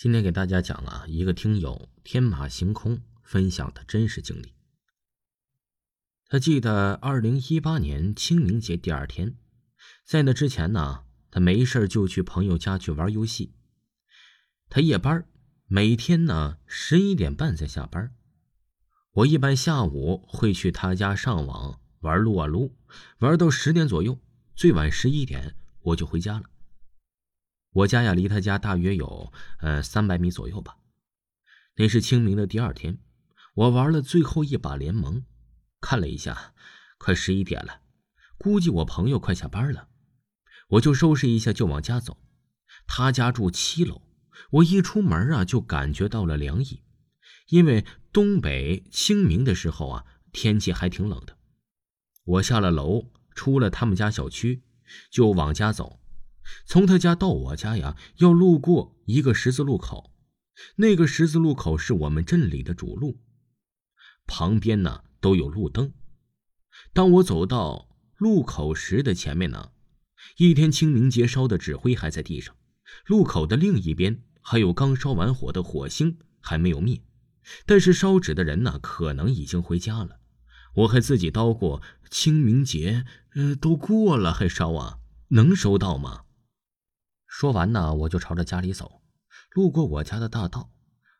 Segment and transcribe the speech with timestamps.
[0.00, 4.54] 今天给大家讲啊，一个听友天马行空分享的真实经历。
[6.26, 9.36] 他记得二零一八年清明节第二天，
[10.06, 13.52] 在那之前呢，他没事就去朋友家去玩游戏。
[14.70, 15.26] 他夜班，
[15.66, 18.14] 每天呢十一点半才下班。
[19.12, 22.74] 我一般下午会去他家上网玩撸啊撸，
[23.18, 24.18] 玩到十点左右，
[24.54, 26.49] 最晚十一点我就回家了。
[27.72, 30.76] 我家呀，离他家大约有呃三百米左右吧。
[31.76, 32.98] 那是清明的第二天，
[33.54, 35.24] 我玩了最后一把联盟，
[35.80, 36.52] 看了一下，
[36.98, 37.80] 快十一点了，
[38.38, 39.88] 估计我朋友快下班了，
[40.70, 42.18] 我就收拾一下就往家走。
[42.86, 44.02] 他家住七楼，
[44.50, 46.82] 我一出门啊就感觉到了凉意，
[47.48, 51.36] 因为东北清明的时候啊天气还挺冷的。
[52.24, 54.64] 我下了楼，出了他们家小区，
[55.10, 56.00] 就往家走。
[56.66, 60.12] 从他家到我家呀，要路过一个十字路口，
[60.76, 63.20] 那个十字路口是我们镇里的主路，
[64.26, 65.92] 旁边呢都有路灯。
[66.92, 69.70] 当我走到路口时的前面呢，
[70.38, 72.54] 一天清明节烧的纸灰还在地上，
[73.06, 77.02] 路口的另一边还有刚烧完火的火星还没有灭，
[77.66, 80.20] 但是烧纸的人呢可能已经回家了。
[80.76, 83.04] 我还自己叨过，清明节
[83.34, 84.98] 呃都过了还烧啊，
[85.28, 86.22] 能收到吗？
[87.40, 89.00] 说完呢，我就朝着家里走。
[89.52, 90.70] 路过我家的大道，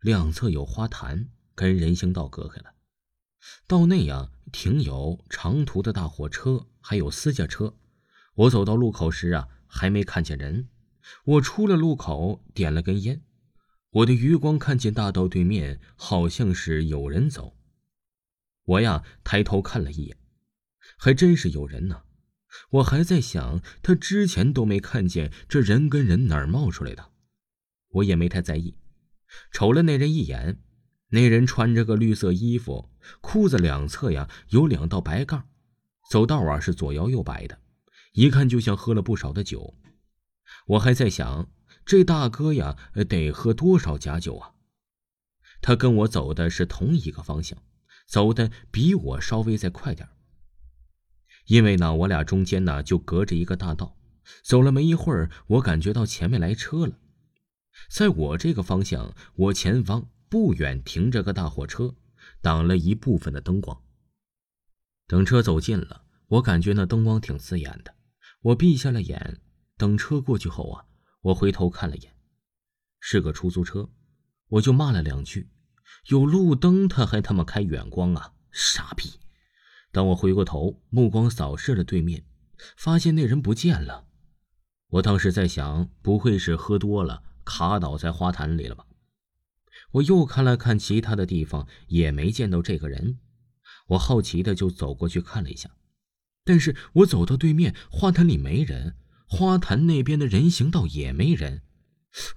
[0.00, 2.72] 两侧有花坛，跟人行道隔开了。
[3.66, 7.74] 道内呀，停有长途的大货车，还有私家车。
[8.34, 10.70] 我走到路口时啊，还没看见人。
[11.26, 13.20] 我出了路口，点了根烟。
[13.90, 17.58] 我的余光看见大道对面好像是有人走。
[18.64, 20.16] 我呀，抬头看了一眼，
[20.96, 22.04] 还真是有人呢。
[22.70, 27.10] 我还在想，他之前都没看见这人跟人哪儿冒出来的，
[27.90, 28.76] 我也没太在意，
[29.50, 30.62] 瞅了那人一眼。
[31.10, 35.48] 那人穿着个绿色衣服，裤子两侧呀有两道白杠，
[36.10, 37.60] 走道啊是左摇右摆的，
[38.12, 39.74] 一看就像喝了不少的酒。
[40.66, 41.48] 我还在想，
[41.84, 42.76] 这大哥呀
[43.08, 44.54] 得喝多少假酒啊？
[45.62, 47.56] 他跟我走的是同一个方向，
[48.08, 50.08] 走的比我稍微再快点
[51.46, 53.96] 因为呢，我俩中间呢就隔着一个大道，
[54.44, 56.98] 走了没一会儿，我感觉到前面来车了。
[57.88, 61.94] 在我这个方向，我前方不远停着个大货车，
[62.40, 63.80] 挡了一部分的灯光。
[65.06, 67.94] 等车走近了，我感觉那灯光挺刺眼的，
[68.40, 69.40] 我闭下了眼。
[69.76, 70.84] 等车过去后啊，
[71.20, 72.12] 我回头看了眼，
[72.98, 73.90] 是个出租车，
[74.48, 75.50] 我就骂了两句
[76.08, 79.20] ：“有路灯他还他妈开远光啊，傻逼！”
[79.96, 82.22] 当我回过头，目光扫视了对面，
[82.76, 84.04] 发现那人不见了。
[84.90, 88.84] 我当时在想，不会是喝多了卡倒在花坛里了吧？
[89.92, 93.20] 我又看了看其他的地方，也没见到这个人。
[93.86, 95.70] 我好奇的就走过去看了一下，
[96.44, 98.96] 但是我走到对面花坛里没人，
[99.26, 101.62] 花坛那边的人行道也没人。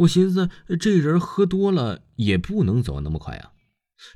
[0.00, 3.52] 我寻思，这人喝多了也不能走那么快啊。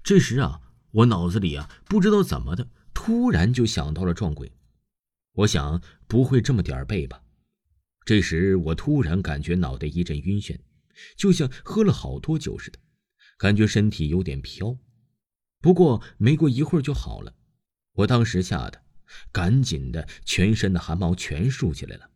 [0.04, 2.68] 这时啊，我脑子里啊不知道怎么的。
[3.10, 4.52] 突然就想到了撞鬼，
[5.32, 7.20] 我想不会这么点儿背吧？
[8.04, 10.56] 这时我突然感觉脑袋一阵晕眩，
[11.16, 12.78] 就像喝了好多酒似的，
[13.36, 14.78] 感觉身体有点飘。
[15.60, 17.34] 不过没过一会儿就好了。
[17.94, 18.80] 我当时吓得
[19.32, 22.08] 赶紧的，全身的汗毛全竖起来了。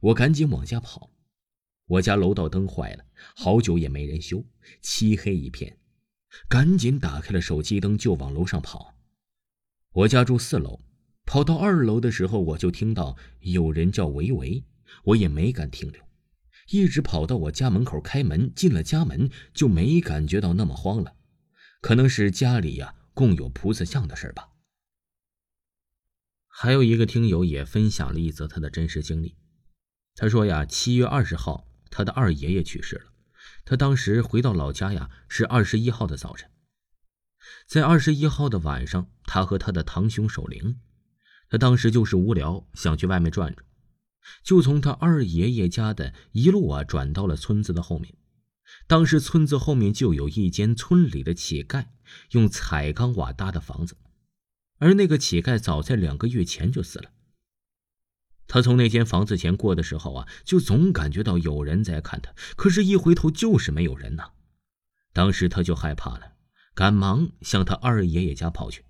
[0.00, 1.10] 我赶紧往家跑。
[1.84, 3.04] 我家楼道灯坏了，
[3.36, 4.42] 好久也没人修，
[4.80, 5.76] 漆黑一片。
[6.48, 8.96] 赶紧打开了手机灯，就往楼上跑。
[9.92, 10.80] 我家住四楼，
[11.26, 14.64] 跑到二楼的时候，我就听到有人叫维维，
[15.02, 16.00] 我也没敢停留，
[16.68, 21.16] 一直跑到我家门口开门，进了家门就没感觉到那么慌了，
[21.80, 24.50] 可能是家里呀供有菩萨像的事吧。
[26.46, 29.36] 还有一个听友也分享了一则他的真实经历，
[30.14, 33.12] 他说呀，七月二十号他的二爷爷去世了，
[33.64, 36.48] 他当时回到老家呀是二十一号的早晨。
[37.66, 40.80] 在二十一号的晚上，他和他的堂兄守灵。
[41.48, 43.66] 他当时就是无聊，想去外面转转，
[44.44, 48.14] 就从他二爷爷家的一路啊转到了村子的后面。
[48.86, 51.86] 当时村子后面就有一间村里的乞丐
[52.30, 53.96] 用彩钢瓦搭的房子，
[54.78, 57.10] 而那个乞丐早在两个月前就死了。
[58.46, 64.30] 他从那间房子前过的时候啊，就总感觉到有人在看他，可是，一回头就是没有人呐。
[65.12, 66.34] 当时他就害怕了。
[66.80, 68.86] 赶忙向他二爷爷家跑去。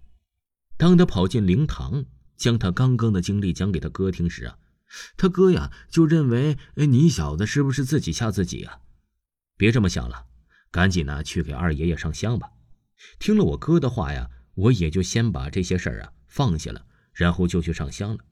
[0.77, 2.05] 当他跑进灵堂，
[2.37, 4.59] 将他刚刚的经历讲给他哥听时啊，
[5.17, 6.57] 他哥呀就认为
[6.87, 8.79] ：“你小子是不是自己吓自己啊？
[9.57, 10.27] 别这么想了，
[10.71, 12.53] 赶紧呢去给二爷爷上香吧。
[13.19, 18.25] 听了我哥的话呀，我也就先把这些事儿啊放下了，然后就去上香了。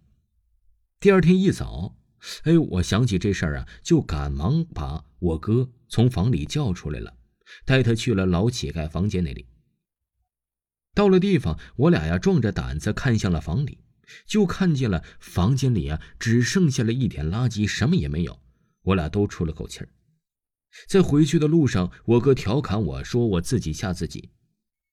[1.00, 1.96] 第二天一早，
[2.44, 7.16] 哎，我想起这事儿啊，就赶忙把我哥从房里叫出来了，
[7.64, 9.46] 带他去了老乞丐房间那里。
[10.94, 13.78] 到了地方，我俩呀壮着胆子看向了房里，
[14.26, 18.40] 就看见了房间里啊只剩下了一点垃圾，什么也没有。
[18.82, 19.88] 我俩都出了口气儿。
[20.86, 24.30] 在回去的路上，我哥调侃我说：“我自己吓自己。”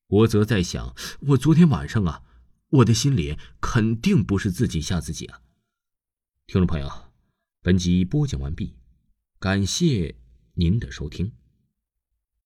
[0.08, 2.24] 我则在想，我昨天晚上啊，
[2.70, 5.42] 我的心里肯定不是自己吓自己啊。
[6.46, 6.90] 听众朋友，
[7.62, 8.76] 本集播讲完毕，
[9.40, 10.16] 感谢
[10.54, 11.32] 您的收听。